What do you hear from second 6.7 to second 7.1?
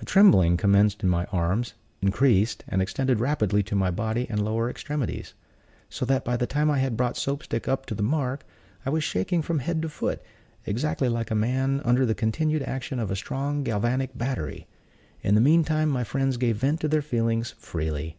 I had